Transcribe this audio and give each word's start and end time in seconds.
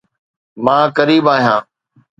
مان 0.63 0.85
فريب 0.95 1.25
آهيان 1.35 1.63